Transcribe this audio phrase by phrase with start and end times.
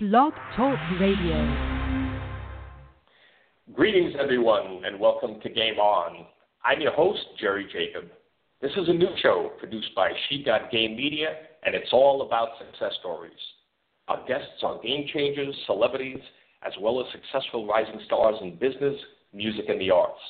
[0.00, 1.34] Blog Talk Radio.
[3.74, 6.24] Greetings, everyone, and welcome to Game On.
[6.64, 8.08] I'm your host, Jerry Jacob.
[8.62, 11.34] This is a new show produced by She Got Game Media,
[11.64, 13.32] and it's all about success stories.
[14.06, 16.20] Our guests are game changers, celebrities,
[16.64, 18.94] as well as successful rising stars in business,
[19.34, 20.20] music, and the arts.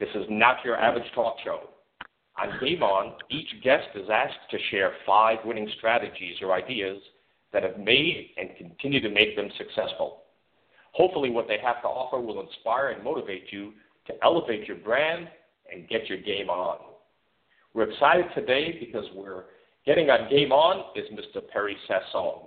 [0.00, 1.60] This is not your average talk show.
[2.42, 6.98] On Game On, each guest is asked to share five winning strategies or ideas
[7.52, 10.22] that have made and continue to make them successful.
[10.92, 13.72] Hopefully, what they have to offer will inspire and motivate you
[14.06, 15.28] to elevate your brand
[15.72, 16.78] and get your game on.
[17.74, 19.44] We're excited today because we're
[19.84, 21.46] getting on Game On is Mr.
[21.52, 22.46] Perry Sasson.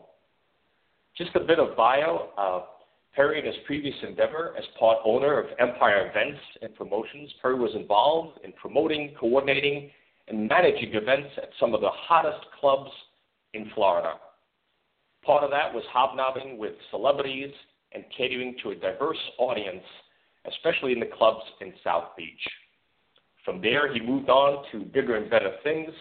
[1.17, 2.29] Just a bit of bio.
[2.37, 2.61] Uh,
[3.15, 7.75] Perry, in his previous endeavor as part owner of Empire Events and Promotions, Perry was
[7.75, 9.89] involved in promoting, coordinating,
[10.27, 12.91] and managing events at some of the hottest clubs
[13.53, 14.13] in Florida.
[15.29, 17.53] Part of that was hobnobbing with celebrities
[17.91, 19.83] and catering to a diverse audience,
[20.47, 22.41] especially in the clubs in South Beach.
[23.45, 25.91] From there, he moved on to bigger and better things.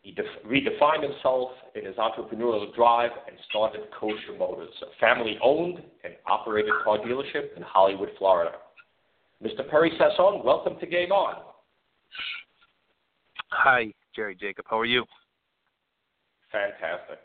[0.00, 5.82] He def- redefined himself in his entrepreneurial drive and started Kosher Motors, a family owned
[6.02, 8.52] and operated car dealership in Hollywood, Florida.
[9.44, 9.68] Mr.
[9.68, 11.42] Perry Sasson, welcome to Game On.
[13.50, 14.64] Hi, Jerry Jacob.
[14.70, 15.04] How are you?
[16.50, 17.18] Fantastic.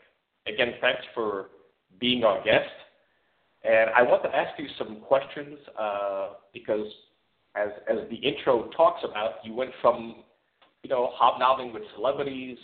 [0.46, 1.46] Again, thanks for
[2.00, 2.68] being our guest.
[3.64, 6.86] And I want to ask you some questions uh, because,
[7.56, 10.16] as as the intro talks about, you went from,
[10.82, 12.58] you know, hobnobbing with celebrities,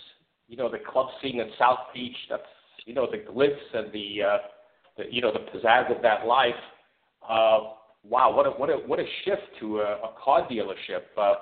[0.48, 2.17] you know, the club scene in South Beach.
[2.28, 2.42] That's
[2.84, 4.39] you know the glitz and the, uh,
[4.98, 6.55] the you know the pizzazz of that life.
[7.27, 7.61] Uh,
[8.05, 11.03] wow, what a what a what a shift to a, a car dealership.
[11.17, 11.34] Uh,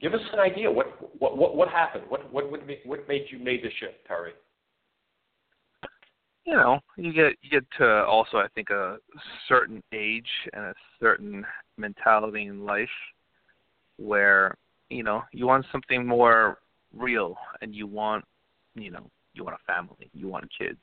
[0.00, 0.70] give us an idea.
[0.70, 2.04] What what what, what happened?
[2.08, 4.32] What what what made, what made you made the shift, Perry?
[6.48, 8.96] You know, you get you get to also I think a
[9.48, 11.44] certain age and a certain
[11.76, 12.88] mentality in life
[13.98, 14.54] where,
[14.88, 16.58] you know, you want something more
[16.96, 18.24] real and you want
[18.74, 20.80] you know, you want a family, you want kids.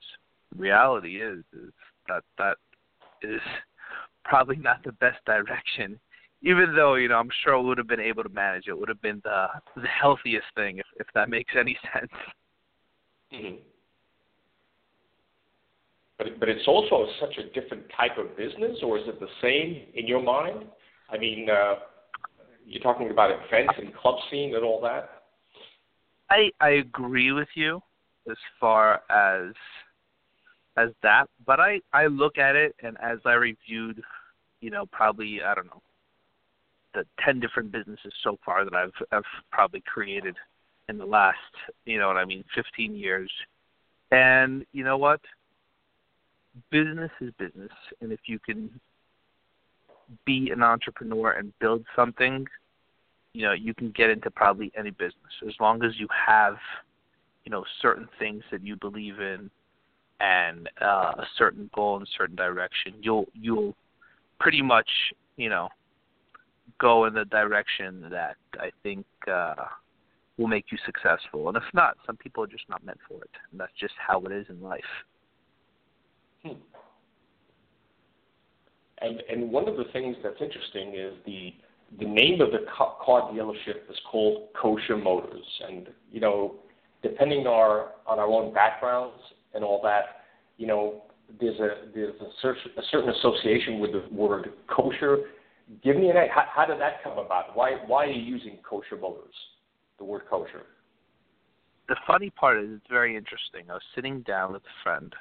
[0.55, 1.71] Reality is is
[2.07, 2.57] that that
[3.23, 3.41] is
[4.23, 5.99] probably not the best direction.
[6.43, 8.79] Even though, you know, I'm sure we would have been able to manage it, it
[8.79, 12.11] would have been the the healthiest thing if if that makes any sense.
[13.33, 13.55] Mm-hmm
[16.17, 19.83] but but it's also such a different type of business, or is it the same
[19.93, 20.65] in your mind?
[21.09, 21.75] I mean, uh,
[22.65, 25.09] you're talking about events and club scene and all that.
[26.29, 27.81] I I agree with you
[28.29, 29.53] as far as
[30.77, 34.01] as that, but I I look at it and as I reviewed,
[34.61, 35.81] you know, probably I don't know
[36.93, 40.35] the ten different businesses so far that I've I've probably created
[40.87, 41.37] in the last
[41.85, 43.31] you know what I mean, fifteen years.
[44.11, 45.19] And you know what?
[46.71, 47.71] Business is business,
[48.01, 48.69] and if you can
[50.25, 52.45] be an entrepreneur and build something,
[53.33, 56.55] you know, you can get into probably any business as long as you have,
[57.43, 59.49] you know, certain things that you believe in
[60.19, 62.93] and uh, a certain goal and a certain direction.
[63.01, 63.75] You'll you'll
[64.39, 64.89] pretty much,
[65.37, 65.69] you know,
[66.79, 69.55] go in the direction that I think uh,
[70.37, 71.47] will make you successful.
[71.47, 74.21] And if not, some people are just not meant for it, and that's just how
[74.21, 74.83] it is in life.
[76.45, 76.53] Hmm.
[78.99, 81.53] And and one of the things that's interesting is the
[81.99, 86.55] the name of the car dealership is called Kosher Motors, and you know,
[87.03, 89.19] depending our on our own backgrounds
[89.53, 90.23] and all that,
[90.57, 91.03] you know,
[91.39, 95.19] there's a there's a, certain, a certain association with the word kosher.
[95.83, 96.15] Give me an.
[96.33, 97.55] How, how did that come about?
[97.55, 99.33] Why why are you using Kosher Motors?
[99.97, 100.63] The word kosher.
[101.87, 103.69] The funny part is it's very interesting.
[103.69, 105.13] I was sitting down with a friend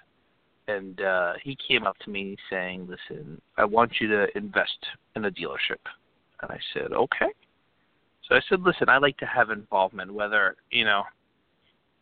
[0.68, 4.78] and uh, he came up to me saying, "Listen, I want you to invest
[5.16, 5.80] in a dealership."
[6.42, 7.28] And I said, "Okay."
[8.28, 11.02] So I said, "Listen, I like to have involvement, whether you know,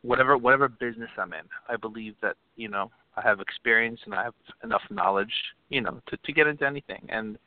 [0.03, 1.45] whatever whatever business I'm in.
[1.69, 4.35] I believe that you know I have experience and I have
[4.65, 5.35] enough knowledge,
[5.69, 7.39] you know, to to get into anything." And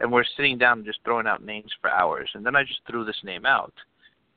[0.00, 2.80] and we're sitting down and just throwing out names for hours, and then I just
[2.86, 3.74] threw this name out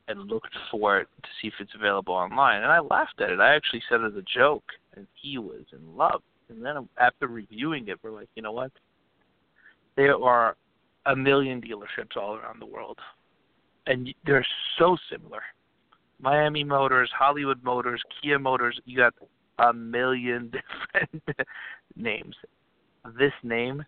[0.08, 2.62] and looked for it to see if it's available online.
[2.62, 3.40] And I laughed at it.
[3.40, 4.64] I actually said it as a joke,
[4.96, 6.22] and he was in love.
[6.50, 8.72] And then after reviewing it, we're like, you know what?
[9.96, 10.56] There are
[11.06, 13.00] a million dealerships all around the world,
[13.88, 14.46] and they're
[14.78, 15.42] so similar.
[16.20, 18.80] Miami Motors, Hollywood Motors, Kia Motors.
[18.86, 19.14] You got
[19.60, 20.52] a million
[20.94, 21.24] different
[21.96, 22.36] names.
[23.18, 23.84] This name,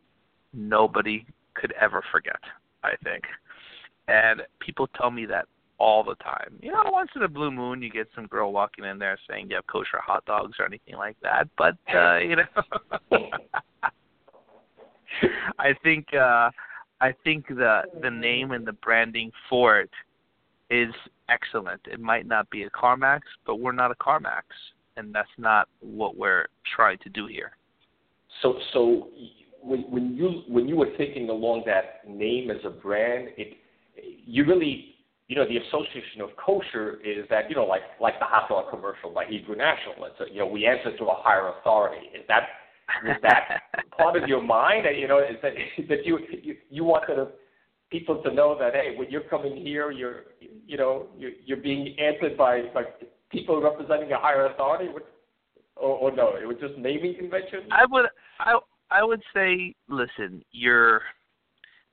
[0.54, 1.25] nobody
[1.56, 2.39] could ever forget.
[2.83, 3.24] I think,
[4.07, 5.48] and people tell me that
[5.80, 6.58] all the time.
[6.62, 9.50] You know, once in a blue moon, you get some girl walking in there saying
[9.50, 11.48] you have kosher hot dogs or anything like that.
[11.58, 12.44] But uh, you know,
[15.60, 16.50] I think uh,
[17.02, 19.92] I think the the name and the branding for it
[20.70, 20.94] is
[21.30, 21.82] excellent.
[21.86, 24.44] It might not be a CarMax, but we're not a CarMax,
[24.98, 26.46] and that's not what we're
[26.76, 27.52] trying to do here.
[28.42, 29.10] So, so
[29.62, 33.58] when, when you when you were thinking along that name as a brand, it
[34.26, 34.96] you really
[35.28, 38.70] you know the association of kosher is that you know like like the hot dog
[38.70, 40.06] commercial by Hebrew National.
[40.06, 42.08] It's a, you know we answer to a higher authority.
[42.16, 42.44] Is that
[43.06, 43.62] is that
[43.98, 44.86] part of your mind?
[44.98, 45.54] You know, is that
[45.90, 47.32] that you you, you want the
[47.92, 50.24] people to know that hey, when you're coming here, you're
[50.66, 52.84] you know you're, you're being answered by by
[53.30, 54.92] people representing a higher authority.
[55.76, 57.60] Or, or no, it was just naming convention.
[57.72, 58.06] I would
[58.40, 58.58] I
[58.90, 61.02] I would say, listen, you're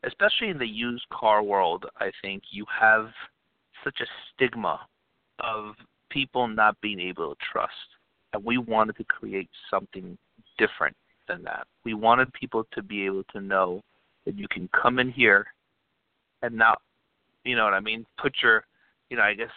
[0.07, 1.87] especially in the used car world.
[1.99, 3.09] I think you have
[3.83, 4.81] such a stigma
[5.41, 5.75] of
[6.11, 7.73] people not being able to trust,
[8.33, 10.17] and we wanted to create something
[10.59, 10.97] different
[11.29, 11.67] than that.
[11.85, 13.83] We wanted people to be able to know
[14.25, 15.47] that you can come in here
[16.43, 16.81] and not,
[17.45, 18.65] you know what I mean, put your
[19.11, 19.51] you know, I guess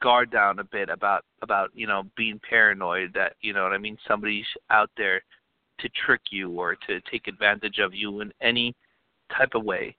[0.00, 3.78] guard down a bit about about you know being paranoid that you know what I
[3.78, 3.98] mean.
[4.08, 5.22] Somebody's out there
[5.78, 8.74] to trick you or to take advantage of you in any
[9.36, 9.96] type of way.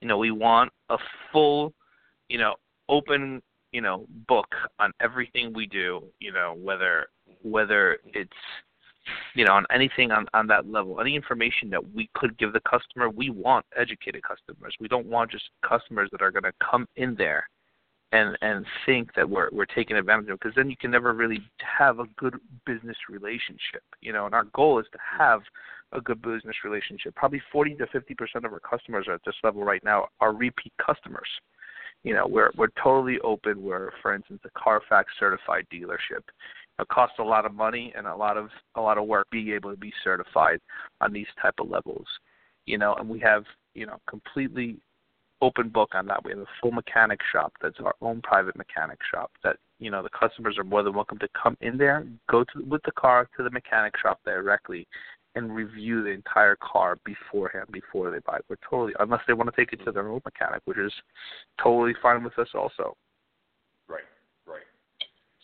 [0.00, 0.98] You know, we want a
[1.32, 1.72] full,
[2.28, 2.54] you know,
[2.88, 3.42] open,
[3.72, 4.48] you know, book
[4.78, 7.06] on everything we do, you know, whether
[7.42, 8.32] whether it's
[9.34, 12.60] you know, on anything on, on that level, any information that we could give the
[12.60, 14.74] customer, we want educated customers.
[14.80, 17.48] We don't want just customers that are going to come in there
[18.12, 21.40] and and think that we're we're taking advantage of because then you can never really
[21.58, 25.42] have a good business relationship you know and our goal is to have
[25.92, 27.14] a good business relationship.
[27.14, 30.32] Probably 40 to 50 percent of our customers are at this level right now are
[30.32, 31.28] repeat customers.
[32.04, 33.62] You know we're we're totally open.
[33.62, 36.22] We're for instance a carfax certified dealership.
[36.78, 39.48] It costs a lot of money and a lot of a lot of work being
[39.48, 40.60] able to be certified
[41.00, 42.06] on these type of levels
[42.68, 43.44] you know and we have
[43.74, 44.76] you know completely
[45.40, 46.24] open book on that.
[46.24, 50.02] We have a full mechanic shop that's our own private mechanic shop that you know
[50.02, 53.28] the customers are more than welcome to come in there, go to with the car
[53.36, 54.86] to the mechanic shop directly,
[55.34, 58.44] and review the entire car beforehand before they buy it.
[58.48, 60.92] We're totally unless they want to take it to their own mechanic, which is
[61.62, 62.96] totally fine with us also.
[63.88, 64.02] Right,
[64.46, 64.62] right.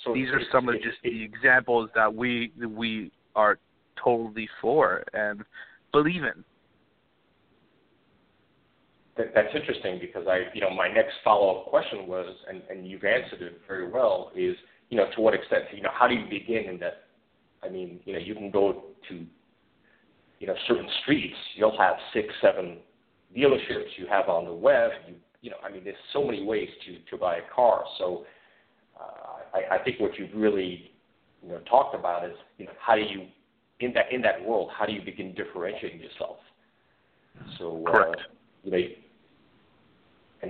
[0.04, 3.58] So these are some of just the examples that we we are
[4.02, 5.44] totally for and
[5.92, 6.44] believe in
[9.16, 13.42] that's interesting because I, you know, my next follow-up question was, and, and you've answered
[13.42, 14.56] it very well, is,
[14.90, 17.04] you know, to what extent, you know, how do you begin in that?
[17.62, 19.26] I mean, you know, you can go to,
[20.40, 22.78] you know, certain streets, you'll have six, seven
[23.36, 24.90] dealerships you have on the web.
[25.08, 27.84] You, you know, I mean, there's so many ways to to buy a car.
[27.98, 28.24] So,
[29.00, 30.90] uh, I, I think what you've really,
[31.42, 33.26] you know, talked about is, you know, how do you,
[33.80, 36.36] in that in that world, how do you begin differentiating yourself?
[37.58, 38.12] So, uh,
[38.62, 38.78] you know,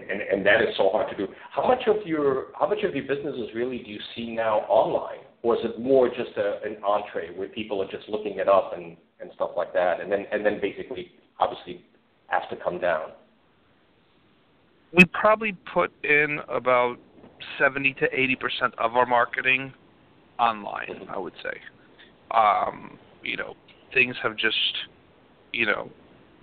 [0.03, 1.33] and, that is so hard to do.
[1.51, 5.21] How much of your how much of your businesses really do you see now online,
[5.43, 8.97] or is it more just an entree where people are just looking it up and,
[9.37, 11.11] stuff like that, and then and then basically
[11.41, 11.83] obviously
[12.27, 13.09] has to come down?
[14.93, 16.97] We probably put in about
[17.59, 19.73] seventy to eighty percent of our marketing
[20.39, 21.09] online.
[21.09, 21.59] I would say,
[22.33, 23.55] um, you know,
[23.95, 24.57] things have just,
[25.53, 25.91] you know,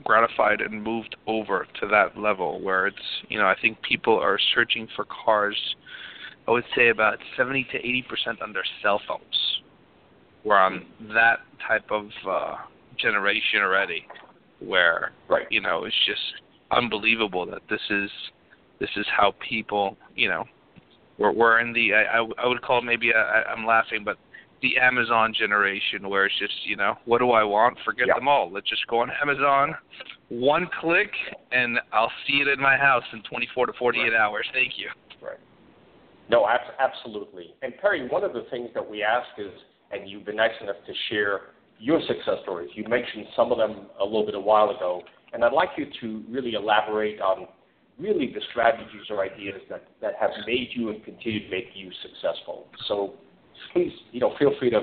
[0.04, 2.98] gratified and moved over to that level where it's
[3.30, 5.58] you know I think people are searching for cars.
[6.48, 9.62] I would say about 70 to 80 percent on their cell phones.
[10.44, 12.56] We're on that type of uh,
[12.98, 14.06] generation already,
[14.60, 15.46] where right.
[15.50, 16.22] you know it's just
[16.72, 18.10] unbelievable that this is
[18.80, 20.46] this is how people you know
[21.18, 24.18] we're we're in the I I, would call it maybe I, I'm laughing but
[24.62, 27.78] the Amazon generation where it's just, you know, what do I want?
[27.84, 28.52] Forget them all.
[28.52, 29.76] Let's just go on Amazon,
[30.30, 31.12] one click,
[31.52, 34.14] and I'll see it in my house in 24 to 48 right.
[34.14, 34.46] hours.
[34.54, 34.90] Thank you.
[35.22, 35.40] Right.
[36.30, 37.56] No, ab- absolutely.
[37.62, 39.52] And Perry, one of the things that we ask is,
[39.92, 41.42] and you've been nice enough to share
[41.80, 42.70] your success stories.
[42.76, 45.02] You mentioned some of them a little bit a while ago,
[45.34, 47.48] and I'd like you to really elaborate on
[48.00, 51.92] really the strategies or ideas that, that have made you and continue to make you
[52.02, 52.68] successful.
[52.88, 53.16] So
[53.74, 54.82] please, you know, feel free to,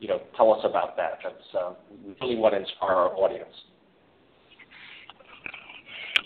[0.00, 1.18] you know, tell us about that.
[1.22, 1.72] That's uh,
[2.04, 3.54] we really want to inspire our audience.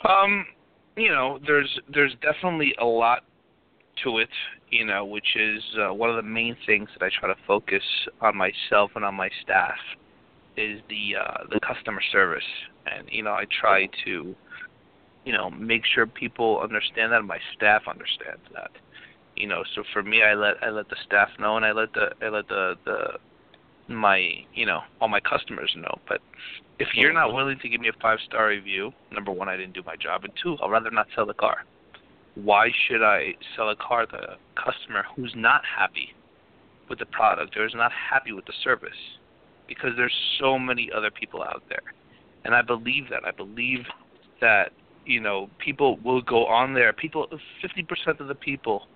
[0.09, 0.47] Um,
[0.97, 3.25] you know, there's there's definitely a lot
[4.05, 4.29] to it,
[4.71, 7.83] you know, which is uh, one of the main things that I try to focus
[8.21, 9.79] on myself and on my staff
[10.57, 12.45] is the uh, the customer service,
[12.87, 14.35] and you know, I try to,
[15.25, 18.71] you know, make sure people understand that, and my staff understands that
[19.39, 21.93] You know, so for me, I let I let the staff know, and I let
[21.93, 24.19] the I let the the my
[24.53, 25.95] you know all my customers know.
[26.09, 26.21] But
[26.81, 29.75] if you're not willing to give me a five star review, number one, I didn't
[29.75, 31.59] do my job, and two, I'll rather not sell the car.
[32.35, 36.15] Why should I sell a car to a customer who's not happy
[36.91, 38.91] with the product or is not happy with the service?
[39.69, 41.95] Because there's so many other people out there,
[42.45, 43.25] and I believe that.
[43.25, 43.85] I believe
[44.41, 44.73] that
[45.07, 46.93] you know people will go on there.
[46.93, 47.29] People,
[47.63, 48.89] fifty percent of the people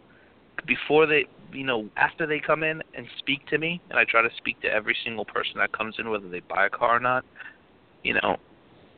[0.67, 4.23] before they you know after they come in and speak to me and i try
[4.23, 7.01] to speak to every single person that comes in whether they buy a car or
[7.01, 7.25] not
[8.03, 8.37] you know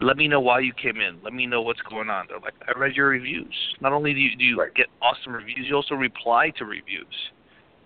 [0.00, 1.18] let me know why you came in.
[1.22, 2.26] Let me know what's going on.
[2.28, 3.54] They're like i read your reviews.
[3.80, 4.74] Not only do you, do you right.
[4.74, 7.06] get awesome reviews you also reply to reviews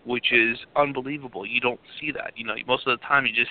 [0.04, 1.44] which is unbelievable.
[1.44, 2.32] You don't see that.
[2.36, 3.50] You know most of the time you just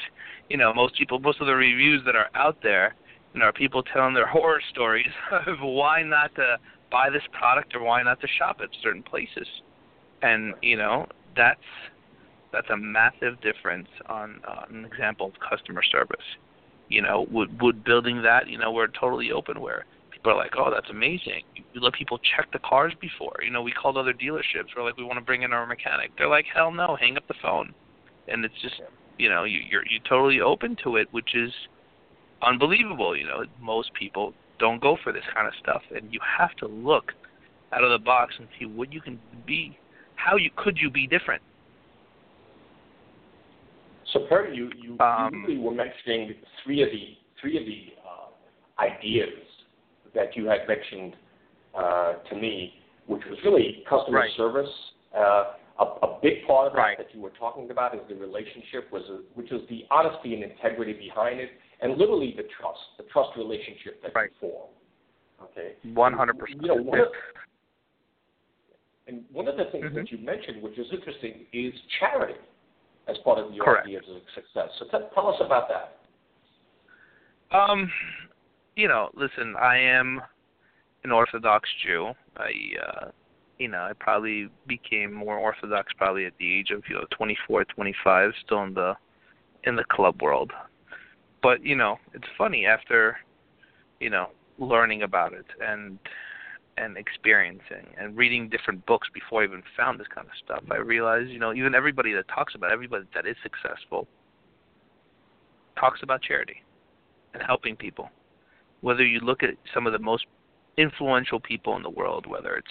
[0.50, 2.96] you know most people most of the reviews that are out there
[3.34, 5.12] you know are people telling their horror stories
[5.46, 6.58] of why not to
[6.92, 9.48] buy this product or why not to shop at certain places
[10.22, 11.60] and you know that's
[12.52, 16.26] that's a massive difference on uh, an example of customer service.
[16.90, 20.54] You know, would would building that, you know, we're totally open where people are like,
[20.58, 21.44] oh, that's amazing.
[21.56, 23.36] You let people check the cars before.
[23.44, 24.74] You know, we called other dealerships.
[24.76, 26.12] We're like, we want to bring in our mechanic.
[26.18, 27.74] They're like, hell no, hang up the phone.
[28.30, 28.76] And it's just,
[29.18, 31.52] you know, you, you're you're totally open to it, which is
[32.42, 33.18] unbelievable.
[33.18, 36.68] You know, most people don't go for this kind of stuff, and you have to
[36.68, 37.12] look
[37.74, 39.78] out of the box and see what you can be
[40.18, 41.42] how you could you be different?
[44.14, 48.82] So Perry, you you um, really were mentioning three of the three of the uh,
[48.82, 49.30] ideas
[50.14, 51.16] that you had mentioned
[51.78, 52.74] uh, to me,
[53.06, 54.32] which was really customer right.
[54.36, 54.70] service.
[55.16, 56.98] Uh, a, a big part of right.
[56.98, 60.44] that you were talking about is the relationship, was a, which was the honesty and
[60.44, 61.50] integrity behind it,
[61.82, 64.32] and literally the trust, the trust relationship that right.
[64.42, 64.70] you form.
[65.44, 65.76] Okay.
[65.94, 66.62] One hundred percent.
[66.62, 67.08] You know, one of,
[69.08, 69.96] and one of the things mm-hmm.
[69.96, 72.40] that you mentioned, which is interesting, is charity
[73.08, 73.88] as part of your Correct.
[73.88, 74.70] ideas of success.
[74.80, 75.98] So t- tell us about that.
[77.58, 77.90] Um,
[78.76, 80.22] you know, listen, I am
[81.04, 82.12] an Orthodox Jew.
[82.36, 82.52] I,
[82.86, 83.12] uh,
[83.58, 87.64] you know, I probably became more Orthodox probably at the age of you know 24,
[87.66, 88.94] 25, still in the
[89.64, 90.52] in the club world.
[91.42, 93.18] But you know, it's funny after,
[94.02, 94.28] you know,
[94.60, 95.98] learning about it and
[96.78, 100.78] and experiencing and reading different books before I even found this kind of stuff, I
[100.78, 104.08] realized, you know, even everybody that talks about everybody that is successful
[105.80, 106.64] talks about charity
[107.34, 108.10] and helping people.
[108.82, 110.26] Whether you look at some of the most
[110.78, 112.68] influential people in the world, whether it's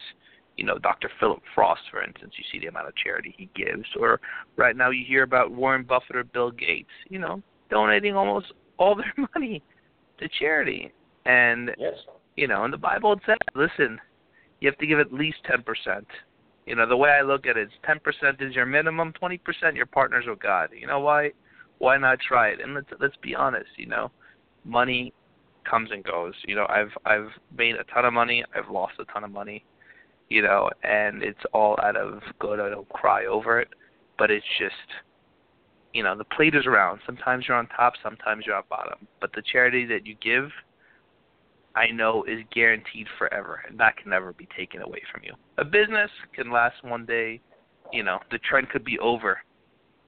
[0.57, 1.11] you know Dr.
[1.21, 4.21] Philip Frost, for instance, you see the amount of charity he gives, or
[4.57, 8.95] right now you hear about Warren Buffett or Bill Gates, you know, donating almost all
[8.95, 9.63] their money
[10.19, 10.93] to charity.
[11.25, 11.95] And yes.
[12.37, 13.99] You know, in the Bible it says, listen,
[14.61, 16.07] you have to give at least ten percent.
[16.67, 19.39] You know, the way I look at it is ten percent is your minimum, twenty
[19.39, 20.71] percent your partners with God.
[20.79, 21.33] You know why?
[21.79, 22.61] Why not try it?
[22.61, 23.71] And let's let's be honest.
[23.77, 24.11] You know,
[24.65, 25.13] money
[25.69, 26.35] comes and goes.
[26.47, 28.45] You know, I've I've made a ton of money.
[28.55, 29.65] I've lost a ton of money.
[30.29, 32.59] You know, and it's all out of good.
[32.59, 33.69] I don't cry over it,
[34.19, 34.75] but it's just,
[35.93, 36.99] you know, the plate is round.
[37.07, 39.07] Sometimes you're on top, sometimes you're on bottom.
[39.21, 40.51] But the charity that you give
[41.77, 45.35] I know is guaranteed forever, and that can never be taken away from you.
[45.59, 47.41] A business can last one day,
[47.93, 49.39] you know, the trend could be over,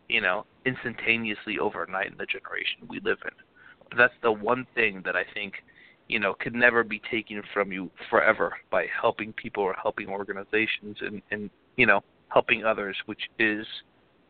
[0.08, 3.36] you know, instantaneously overnight in the generation we live in.
[3.90, 5.54] But that's the one thing that I think,
[6.08, 10.96] you know, could never be taken from you forever by helping people or helping organizations
[11.02, 13.66] and, and you know, helping others, which is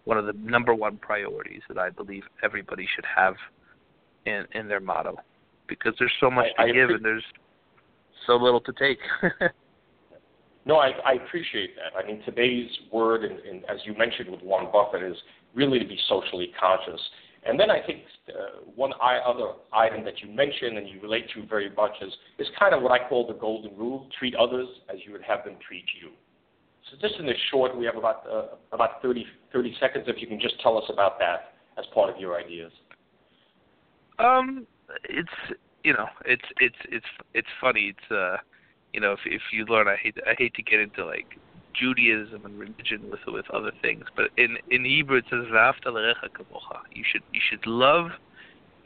[0.04, 3.34] one of the number one priorities that I believe everybody should have
[4.26, 5.16] in in their motto
[5.68, 7.24] because there's so much I, to I give appre- and there's
[8.26, 8.98] so little to take.
[10.66, 11.98] no, I, I appreciate that.
[11.98, 15.16] I mean, today's word, and, and as you mentioned with Warren Buffett, is
[15.54, 17.00] really to be socially conscious.
[17.46, 21.26] And then I think uh, one I, other item that you mentioned and you relate
[21.34, 24.68] to very much is, is kind of what I call the golden rule: treat others
[24.92, 26.10] as you would have them treat you.
[26.90, 30.04] So just in this short, we have about uh, about 30, 30 seconds.
[30.08, 32.72] If you can just tell us about that as part of your ideas.
[34.18, 34.66] Um,
[35.04, 37.94] it's you know it's it's it's it's funny.
[37.96, 38.38] It's uh
[38.92, 41.38] you know if if you learn I hate I hate to get into like
[41.78, 47.22] Judaism and religion with with other things but in in Hebrew it says you should
[47.32, 48.10] you should love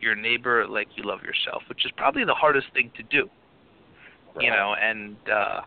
[0.01, 3.31] your neighbor like you love yourself which is probably the hardest thing to do
[4.35, 4.45] right.
[4.45, 5.61] you know and uh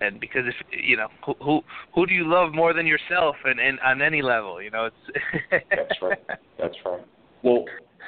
[0.00, 1.60] and because if you know who who
[1.94, 5.66] who do you love more than yourself and and on any level you know it's
[5.70, 6.18] that's right.
[6.58, 7.04] That's right.
[7.42, 7.64] Well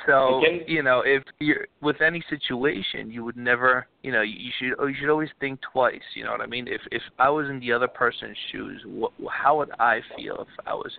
[0.06, 4.50] So Again- you know, if you're with any situation, you would never, you know, you
[4.58, 6.02] should you should always think twice.
[6.14, 6.68] You know what I mean?
[6.68, 10.66] If if I was in the other person's shoes, what, how would I feel if
[10.66, 10.92] I was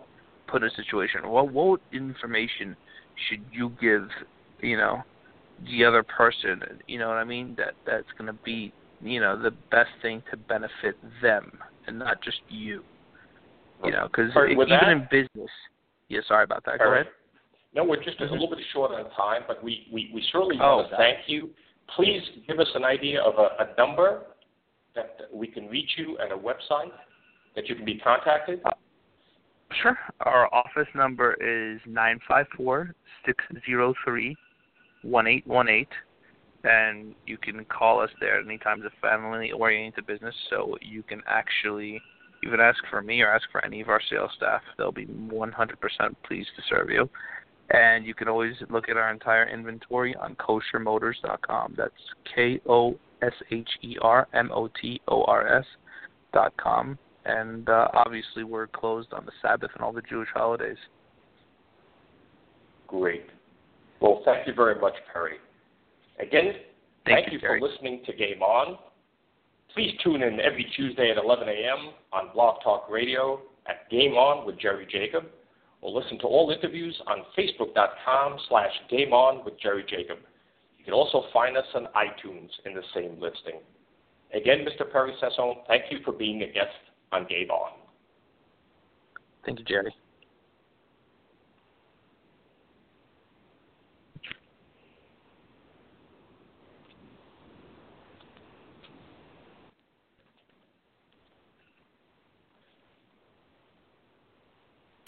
[0.47, 1.27] put in a situation?
[1.29, 2.75] What what information
[3.27, 4.07] should you give,
[4.61, 5.03] you know,
[5.65, 6.61] the other person?
[6.87, 7.55] You know what I mean?
[7.57, 12.21] That that's going to be, you know, the best thing to benefit them and not
[12.21, 12.83] just you.
[13.83, 15.51] You know, because even that- in business.
[16.09, 16.79] Yeah, sorry about that.
[16.79, 17.01] Go All right.
[17.01, 17.13] ahead.
[17.73, 18.31] No, we're just a Mhm.
[18.31, 21.53] little bit short on time, but we, we, we certainly Oh, want to thank you.
[21.95, 24.25] Please give us an idea of a, a number
[24.95, 26.91] that we can reach you and a website
[27.55, 28.61] that you can be contacted.
[29.81, 29.97] Sure.
[30.21, 32.95] Our office number is nine five four
[33.25, 34.35] six zero three
[35.03, 35.89] one eight one eight,
[36.63, 38.81] and you can call us there anytime.
[38.83, 42.01] It's a family-oriented business, so you can actually
[42.41, 44.61] can ask for me or ask for any of our sales staff.
[44.77, 47.09] They'll be 100% pleased to serve you.
[47.71, 51.75] And you can always look at our entire inventory on koshermotors.com.
[51.77, 51.93] That's
[52.35, 56.97] K O S H E R M O T O R S.com.
[57.25, 60.77] And uh, obviously, we're closed on the Sabbath and all the Jewish holidays.
[62.87, 63.25] Great.
[64.01, 65.35] Well, thank you very much, Perry.
[66.19, 66.53] Again,
[67.05, 68.77] Thank, thank, you, you for listening to Game On.
[69.73, 71.93] Please tune in every Tuesday at 11 a.m.
[72.11, 75.25] on Blog Talk Radio at Game On with Jerry Jacob,
[75.81, 80.17] or listen to all interviews on Facebook.com slash Game On with Jerry Jacob.
[80.77, 83.59] You can also find us on iTunes in the same listing.
[84.33, 84.89] Again, Mr.
[84.89, 86.69] Perry Sasson, thank you for being a guest
[87.11, 87.71] on Game On.
[89.45, 89.93] Thank you, Jerry.